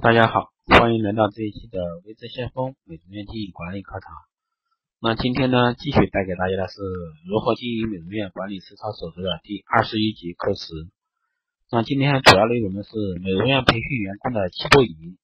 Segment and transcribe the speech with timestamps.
[0.00, 0.48] 大家好，
[0.80, 4.10] 欢迎来到这一期的微知先锋美容院经营管理课堂。
[4.98, 6.80] 那今天呢，继续带给大家的是
[7.28, 10.72] 如何经营美容院管理实操手册的第二十一集课时。
[11.70, 15.18] 那今天主要内容呢是美容院培训员工的七步仪。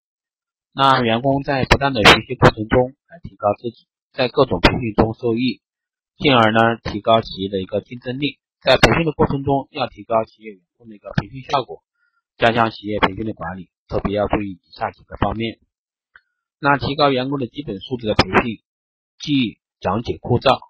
[0.74, 5.62] 那员工在不断的学习过程中来提高自己，在各种培训中受益，
[6.18, 8.38] 进而呢提高企业的一个竞争力。
[8.60, 11.82] 在培训的过程中，要提高企业员工的一个培训效果，
[12.36, 13.70] 加强企业培训的管理。
[13.88, 15.58] 特别要注意以下几个方面。
[16.60, 18.62] 那提高员工的基本素质的培训，
[19.18, 20.60] 既讲解枯燥。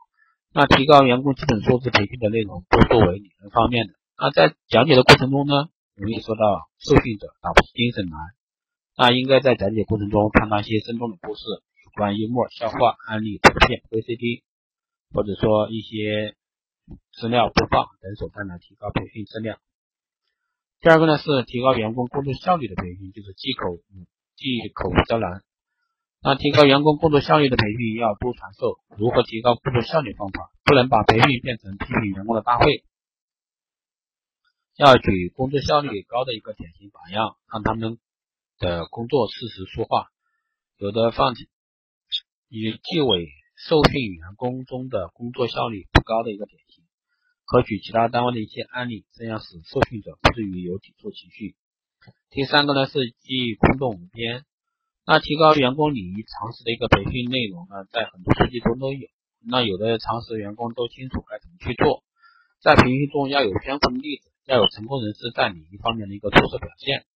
[0.52, 3.94] 那提高员工基本素质培训的内容多作为理论方面的。
[4.16, 8.16] 那在讲解的过程中呢，容易受到受训者打不起精神来。
[8.96, 11.42] 那应该在讲解过程中穿插些生动的故事、
[11.84, 14.42] 有关幽默笑话、案例、图片、VCD，
[15.12, 16.34] 或者说一些
[17.12, 19.58] 资料播放等手段来提高培训质量。
[20.80, 23.78] 第二个呢是提高员工工作效率的培训，就是忌口
[24.36, 25.42] 忌口招难。
[26.20, 32.84] 那提高员工工作效率的培训要多传授如何提高工作效率方法，不能把培训变成批评员工的大会。
[34.76, 37.98] 要举工作效率高的一个典型榜样，让他们
[38.58, 40.06] 的工作事实说话。
[40.76, 41.34] 有的放
[42.48, 46.84] 以纪委受训员工中的工作效率不高的一个典型。
[47.48, 51.56] 可举其他单位的一些案例，这样使受训者不至于有抵触情绪。
[52.28, 52.92] 第三个呢是
[53.24, 54.44] 记忆空洞无边，
[55.06, 59.08] 那提高员工礼仪常识的一个培训内容呢，在很多书籍中都有。
[59.40, 62.04] 那有的常识员工都清楚该怎么去做，
[62.60, 67.06] 在培训中要有宣的例子，要有成功人士在礼仪方面的一个出色表现，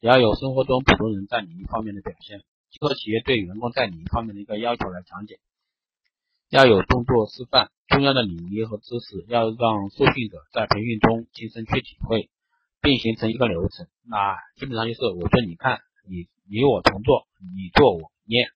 [0.00, 5.38] 也要有生活中普通人在礼仪方面的表现，结合企业对员工在礼仪方面的一个要求来讲解。
[6.52, 12.28] 要有动作示范，重要的礼仪和知识要让受训者在培训中亲身去体会，
[12.82, 13.88] 并形成一个流程。
[14.04, 18.48] 那基本上就是我说你看，你你我同做，你做我念。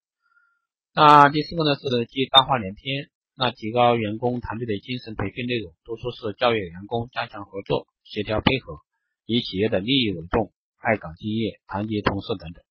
[0.92, 8.76] 那第四个呢是记大话连篇，那提高员工团队的精神培训内容，多数是教育员工加强合作、协调配合，
[9.25, 12.62] 以企业的利益为重，爱岗敬业、团结同事等等。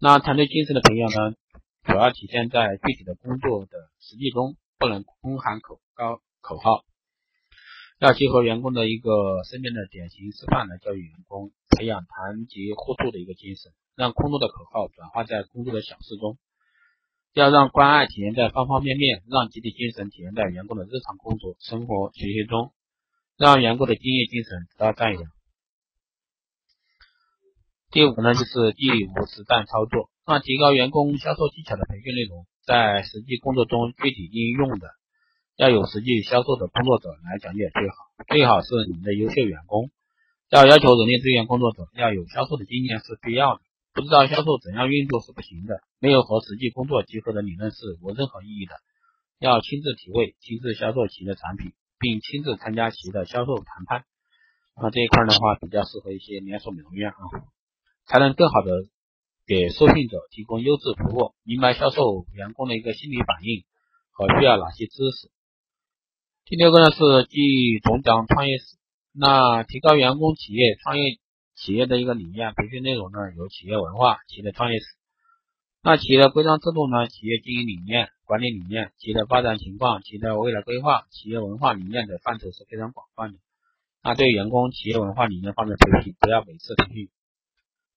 [0.00, 1.36] 那团队精神的培养呢？
[1.88, 6.84] 主要体现在具体的工作的实际中，不能空喊口高口号，
[7.98, 16.36] 要结合员工的一个身边的典型示范来教育员工，培养团结互助的一个精神，让空洞的口号转化在工作的小事中，
[17.32, 22.74] 要让关爱体现在方方面面，让集体精神体现在员工的日常工作、生活、学习中，
[23.38, 25.22] 让员工的敬业精神得到赞扬。
[27.90, 30.10] 第五呢，就是第五实战操作。
[30.26, 34.90] 那提高员工销售技巧的培训内容，在实际工作中具体应用的，
[35.56, 37.96] 要有实际销售的工作者来讲解最好，
[38.28, 39.90] 最好是你们的优秀员工。
[40.50, 43.62] 要要求人力资源工作者要有销售的经验是必要的，
[43.94, 48.74] 不知道销售怎样运作是不行的，没有和实际工作结合的理论是无任何意义的。
[49.38, 54.04] 要亲自体会、亲自销售企业的产品，并亲自参加企业的销售谈判。
[54.76, 57.16] 那这一块的话，比较适合一些连锁美容院啊，
[58.08, 58.88] 才能更好的。
[59.48, 63.64] 给受训者提供优质服务，明白销售员工的一个心理反应
[64.12, 65.30] 和需要哪些知识。
[66.44, 68.76] 第六个呢是记总讲创业史，
[69.14, 71.16] 那提高员工企业创业
[71.56, 74.84] 企业的一个理念培训内容呢，有企业文化、企业的创业史。
[75.82, 83.38] 那企业的规章制度呢，企业经营理念、管理理念、企业的发展情况、企业的未来规划、企业文化理念的范畴是非常广泛的。
[84.02, 87.08] 那对员工企业文化理念方面培训，不要每次培训。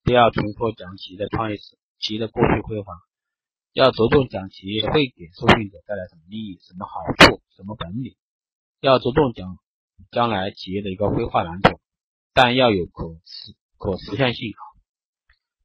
[0.04, 2.98] 不要重复讲企业的创业史、企业的过去辉煌，
[3.72, 8.16] 要着重讲企业会给受训者带来什么利益、什么好处、什么本领，
[8.80, 9.58] 要着重讲
[10.10, 11.78] 将来企业的一个规划蓝图，
[12.34, 14.52] 但要有可实可实现性。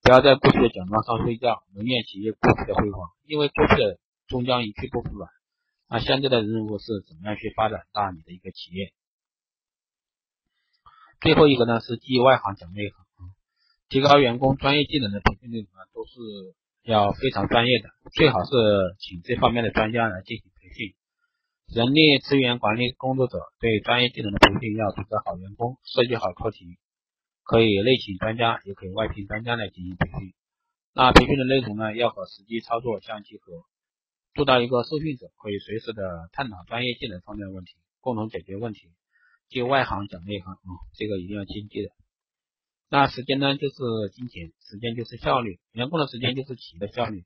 [0.04, 5.28] 不要在过去的奖状上睡觉，蒙面企业过去的辉煌，因为过去的终将一去不复返。
[5.90, 8.94] 那现在的任务是怎么样去发展大你的一个企业？
[11.22, 13.07] 最后一个呢是记外行讲内行。
[13.90, 16.12] 提高员工专业技能的培训内容呢，都是
[16.84, 18.52] 要非常专业的，最好是
[19.00, 20.94] 请这方面的专家来进行培训。
[21.68, 26.80] 人力资源管理工作者对专业技能的培训要组织好员工，设计好课题，
[27.44, 30.34] 可以内请专家，也可以外聘专家来进行培训。
[30.94, 33.64] 那培训的内容呢，要和实际操作相结合，
[34.34, 38.92] 做到一个受训者可以随时的探讨专业技能方面的问题，共同解决问题。
[39.50, 41.90] 就外行讲内行啊，这个一定要谨记的。
[42.90, 43.76] 那时间呢，就是
[44.14, 47.26] 金钱，时间就是效率，员工的时间就是企业的效率。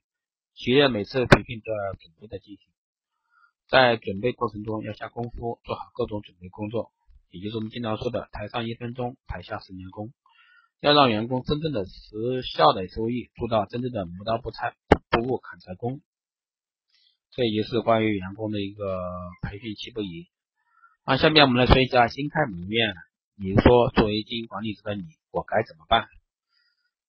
[0.55, 2.65] 企业每次培训都要准备的进行，
[3.69, 6.91] 在准备过程中要下功夫，做好各种准备工作，
[7.29, 10.11] 也就是我们经常说的“台上一分钟，台下十年功”。
[10.81, 14.75] 要让员工真正的实效的收益，做到真正的磨刀不拆
[15.11, 16.01] 不误砍柴工。
[17.29, 18.99] 这也是关于员工的一个
[19.43, 20.27] 培训期不宜。
[21.05, 22.95] 那下面我们来说一下新开美容院，
[23.37, 26.07] 比如说作为经营管理者的你，我该怎么办？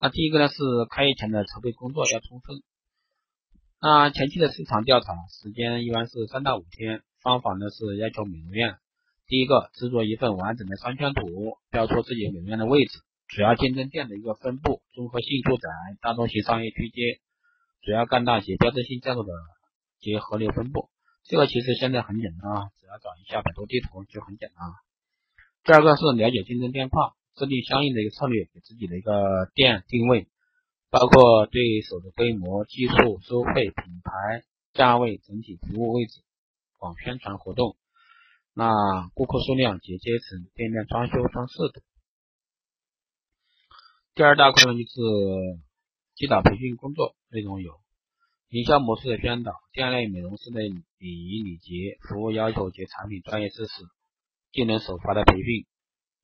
[0.00, 0.54] 那第一个呢是
[0.90, 2.62] 开业前的筹备工作要充分。
[3.80, 8.76] 那前期的市场调查时间一般是三到五天，方法呢是要求美容院
[9.26, 15.69] 第一个制作一份完整的商圈图，标出自己美容院的位置、主要竞争店的一个分布、综合性住宅、
[16.00, 17.20] 大中型商业区街、
[17.82, 19.32] 主要干道及标志性建筑的
[20.00, 20.90] 及河流分布。
[21.24, 24.66] 这个其实现在很简单啊，只要找一下百度地图就很简单。
[25.64, 30.29] 第二个是了解竞争店况，制定相应的一个策略，给自己的一个店定位，
[30.90, 34.44] 包括对手的规模、技术、收费、品牌、
[34.75, 36.20] 价位、整体服务位置、
[36.79, 37.76] 广宣传活动、
[38.55, 41.82] 那顾客数量及阶层、店面装修装饰等。
[44.14, 45.61] 第二大块呢就是
[46.17, 47.81] 指导培训工作内容有。
[48.50, 53.73] 营销模式的宣导，店内美容师的礼仪礼节、服务要求及产品专业知识、
[54.52, 55.64] 技能手法的培训。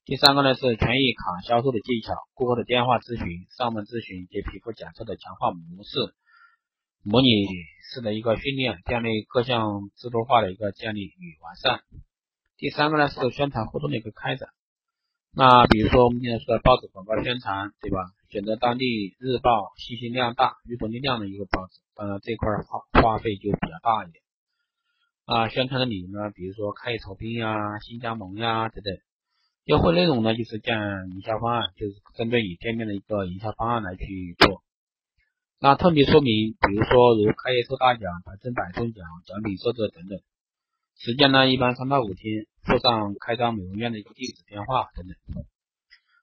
[0.08, 6.14] 第三个呢是权益卡销售的技巧、顾客的电话咨询、上门咨询及皮肤检测的强化模式、
[7.04, 7.28] 模拟
[7.92, 11.82] 式的一个训练，店内各项制度化的一个建立与完善。
[12.56, 14.48] 第三个呢是宣传活动的一个开展。
[15.34, 17.98] 那比如说我们现在说的报纸广告宣传，对吧？
[18.30, 24.24] 选择当地日报，信息量大、阅读力量的一个报纸，当然这块花花费就比较大一点。
[25.26, 28.96] 啊，宣传的理由呢，比如说开业酬宾呀、新加盟呀等等。
[29.68, 30.80] 优惠内容呢，就是建
[31.12, 34.62] 营销方案，就是针对你店面的一个营销方案来去做。
[35.60, 40.18] 那特别说明，比如说如开业抽大奖、百分百中奖、奖品设置等等。
[40.96, 45.44] 时间呢，一般三到五天，附上开张美容院的一个地址、电话等等。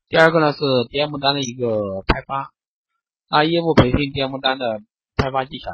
[0.09, 0.57] 第二个呢是
[0.89, 2.49] DM 单的一个开发，
[3.29, 4.79] 那业务培训 DM 单的
[5.17, 5.69] 开发技巧，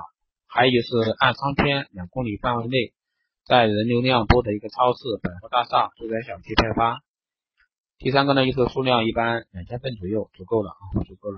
[0.46, 2.92] 还有就是按商圈两公里范围内，
[3.46, 7.00] 在人流量多的一个超市、百货大厦、住宅小区开发。
[8.02, 11.38] 第三个呢就是数量一般两千份左右足够了啊，足够了。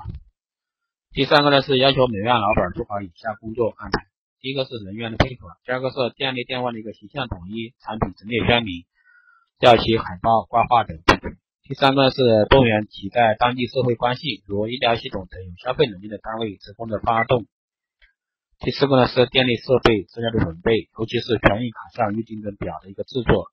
[1.11, 4.07] 第三个呢是要求美容院老板做好以下工作安排：
[4.39, 8.85] 第一个是人员的配合，第二个是店内店外的一个形象统一、产品陈列鲜明、
[9.59, 10.97] 吊旗、海报、挂画等。
[11.63, 12.17] 第三个是
[12.49, 17.45] 动员其在当地社会关系，如医疗系统等有消费能力的单位职工的发动。
[18.59, 23.51] 第四个呢是电力设备资料的准备，尤其是权益卡项预订等表的一个制作。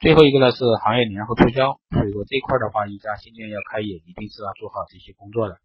[0.00, 1.80] 最后一个呢是行业联合促销。
[1.90, 5.58] 所以说这块的话，一家新店要开业，一定是要做好这些工作的。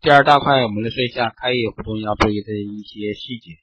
[0.00, 3.58] 第二大块，我们来说一下开业活动要注意的一些细节。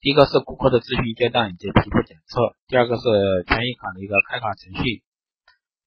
[0.00, 3.02] 第一个是顾客的咨询阶段以及皮肤检测，第二个是
[3.48, 5.02] 权益卡的一个开卡程序、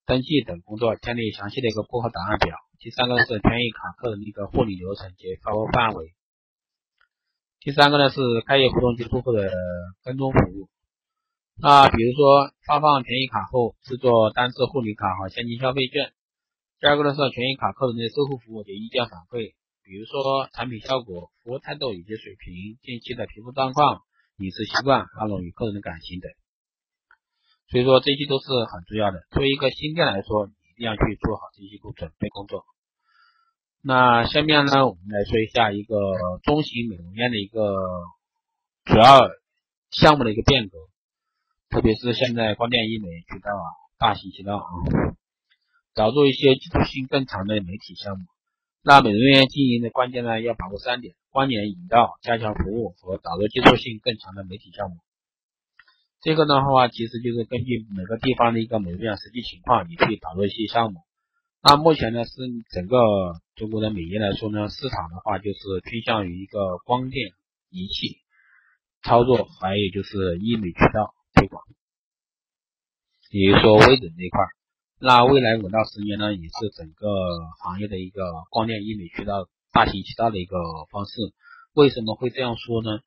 [0.06, 2.58] 登记等工作，建立详细的一个顾客档案表。
[2.80, 6.16] 第三个是权益卡客的一个护理流程及发货范围。
[7.62, 9.52] 第三个呢是开业活动结束后的
[10.04, 10.68] 跟踪服务。
[11.62, 16.14] 那比如说发放权益卡后，制作单次护理卡和现金消费券。
[16.80, 19.54] 第二个呢是权益卡客人的售后服务及意见反馈，
[19.84, 24.02] 比如说产品效果、服务态度以及水平、近期的皮肤状况。
[24.40, 26.32] 饮食习惯、包容与个人的感情等，
[27.68, 29.20] 所以说这些都是很重要的。
[29.32, 32.64] 作为一个新店来说，一定要去做好这些准备工作。
[33.82, 37.76] 那下面呢，我们来说一下一个中型美容院的一个
[38.86, 39.28] 主要
[39.92, 40.78] 项目的一个变革，
[41.70, 43.66] 特别是现在光电医美渠道啊
[43.98, 44.66] 大行其道啊，
[45.94, 48.26] 找入一些基础性更强的媒体项目。
[48.82, 51.16] 那美容院经营的关键呢，要把握三点。
[51.32, 54.98] 关联引导、加强服务和导入技术性更强的媒体项目。
[56.22, 61.02] 这个的话，其实就是根据每个地方的一个美容院实际情况，你去导入一些项目。
[61.62, 62.32] 那目前呢，是
[62.72, 62.98] 整个
[63.56, 67.30] 中国的美业来说呢，市场的话就是偏向于一个光电
[67.70, 68.18] 仪器
[69.04, 71.64] 操作，还有就是医美渠道推广，
[73.32, 74.44] 比如说微整这一块。
[75.00, 77.08] 那未来五到十年呢，也是整个
[77.64, 79.48] 行业的一个光电医美渠道。
[79.72, 80.58] 大行其道的一个
[80.90, 81.14] 方式，
[81.76, 83.02] 为什么会这样说呢？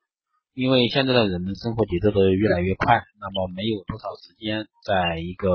[0.55, 5.51] 因为现在的人们生活节奏都越来越快，那么没有多少时间在一个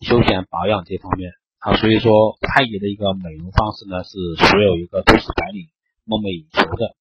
[0.00, 4.10] 休闲保养这方面啊，所以说太极的一个美容方式呢，是
[4.50, 5.68] 所有一个都市白领
[6.04, 6.96] 梦寐以求的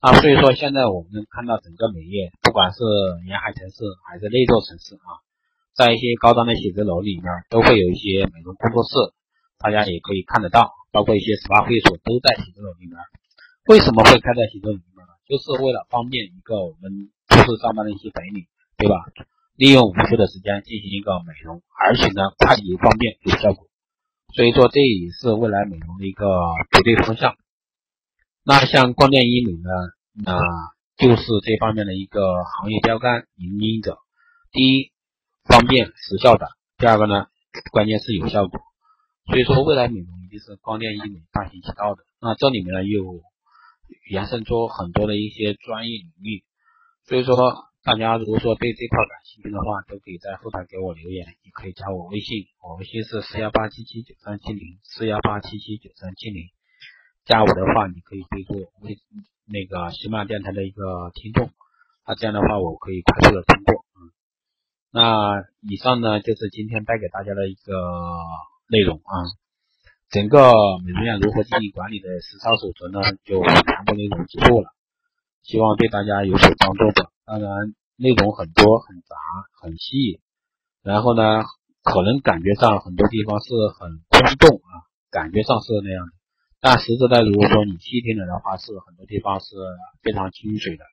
[0.00, 0.14] 啊。
[0.20, 2.78] 所以说现在我们看到整个美业，不管是
[3.26, 5.22] 沿海城市还是内陆城市啊，
[5.74, 9.14] 在一些高端的写字楼里面，都会有一些美容工作室，
[9.58, 10.74] 大家也可以看得到。
[10.90, 12.96] 包括一些 SPA 会所都在写字楼里面，
[13.68, 15.12] 为什么会开在写字楼里面呢？
[15.28, 18.48] 就是为了方便一个我们都市上班的一些白领，
[18.80, 18.96] 对吧？
[19.54, 23.68] 利用午休的时间进行一个美容，而且呢，快捷方便有效果。
[24.32, 26.24] 所以说这也是未来美容的一个
[26.72, 27.36] 绝对方向。
[28.48, 29.68] 那像光电医美呢，
[30.24, 30.32] 那
[30.96, 33.98] 就是这方面的一个行业标杆引领者。
[34.52, 34.90] 第一，
[35.44, 36.46] 方便时效的；
[36.78, 37.26] 第二个呢，
[37.72, 38.58] 关键是有效果。
[39.26, 42.04] 所以说，未来美容一定是光电医美大行其道的。
[42.22, 43.20] 那这里面呢，又
[44.08, 46.42] 延伸出很多的一些专业领域。
[47.04, 47.36] 所以说，
[47.84, 56.48] 大家如果说对这块感兴趣的话，都可以在后台给我留言，也可以加我微信，我微信是四幺八七七九三七零四幺八七七九三七零。
[57.28, 58.98] 加我的话，你可以备注微
[59.46, 61.50] 那个喜马电台的一个听众，
[62.04, 63.84] 那这样的话，我可以快速的通过。
[64.90, 67.72] 那以上呢，就是今天带给大家的一个。
[68.70, 69.24] 内容啊，
[70.10, 70.52] 整个
[70.84, 74.68] 美容院如何进行管理的实操守则呢，就全部内容记录了，
[75.40, 77.08] 希望对大家有所帮助吧。
[77.24, 77.48] 当然，
[77.96, 79.16] 内容很多很杂
[79.62, 80.20] 很细，
[80.82, 81.44] 然后呢，
[81.82, 83.48] 可能感觉上很多地方是
[83.80, 86.12] 很空洞啊，感觉上是那样的，
[86.60, 89.56] 但实质的，如果说你细听了的话，是很多地方是
[90.02, 90.84] 非常精髓的。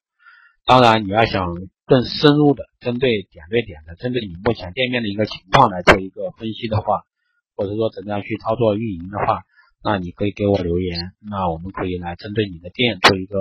[0.65, 1.53] 当然，你要想
[1.85, 7.03] 更深入的针对点对点的，针对你目前店面的一个情况来做一个分析的话。
[7.57, 9.43] 或者说怎么样去操作运营的话，
[9.81, 13.39] 那你可以给我留言，那我们可以来针对你的店做一个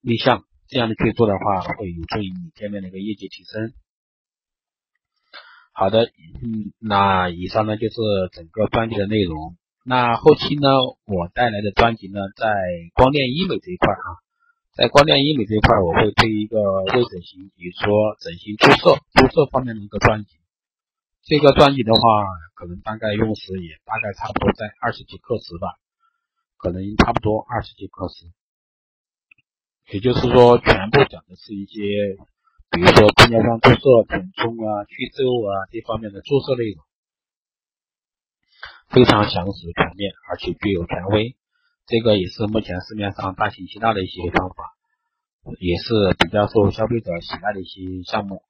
[0.00, 3.72] 立项，这样的去做的话，会有助于你店面的一个业绩提升。
[5.72, 6.06] 好的，
[6.42, 7.94] 嗯，那以上呢就是
[8.32, 9.56] 整个专辑的内容。
[9.86, 10.66] 那后期呢，
[11.04, 12.48] 我带来的专辑呢，在
[12.94, 14.16] 光电医美这一块啊，
[14.72, 16.56] 在光电医美这一块，我会推一个
[16.88, 20.40] 微整形，比如说整形注射、注射方面的一个专辑。
[21.24, 22.00] 这个专辑的话，
[22.54, 25.76] 可能大概用时也大概差不多在二十几课时吧，
[26.56, 28.32] 可能差不多二十几课时。
[29.92, 32.16] 也就是说，全部讲的是一些，
[32.72, 36.80] 比如说玻尿酸注射、填充啊、去皱啊这方面的注射内容，
[38.94, 41.34] 非常详实全面，而且具有权威。
[41.84, 44.70] 这个也是目前市面上大行其道的一些方法，
[45.58, 48.44] 也是比较受消费者喜爱的一些项目。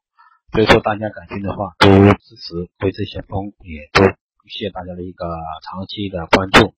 [0.53, 4.05] 所以说，大家感兴趣的话，都支持微智先锋，也都
[4.47, 5.25] 谢谢大家的一个
[5.65, 6.75] 长期的关注。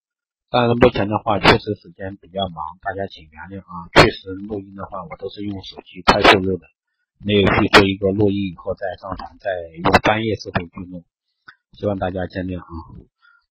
[0.49, 3.91] 但是目前的话，确实时间比较忙，大家请原谅啊。
[3.93, 6.69] 确实录音的话，我都是用手机快速录的，
[7.19, 9.51] 没有去做一个录音以后再上传，再
[9.83, 11.05] 用专业设备去录，
[11.73, 12.71] 希望大家见谅啊。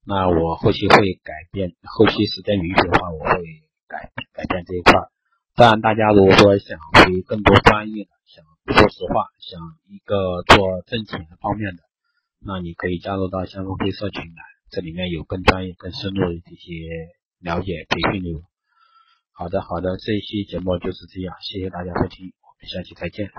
[0.08, 3.42] 那我后期会改变，后期时间允许的话，我会
[3.88, 4.94] 改改变这一块。
[5.56, 8.46] 当然，大家如果说想学更多专业的，想
[8.76, 9.60] 说实话，想
[9.90, 11.82] 一个做挣钱方面的，
[12.40, 16.72] 那你可以加入到相锋会社群来，这里面有更专业、更深入的这些
[17.40, 18.44] 了解培训内容。
[19.32, 23.32] 好的，好的，这一期节目就是这样，谢谢大家收听，我们下期再见。